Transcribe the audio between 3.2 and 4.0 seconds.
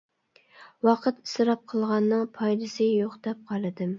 دەپ قارىدىم.